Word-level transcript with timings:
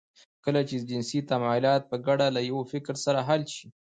کله 0.43 0.61
چې 0.69 0.75
جنسي 0.89 1.19
تمايلات 1.31 1.81
په 1.87 1.95
ګډه 2.07 2.27
له 2.35 2.41
يوه 2.49 2.63
فکر 2.73 2.95
سره 3.05 3.19
حل 3.27 3.41
شي. 3.55 3.67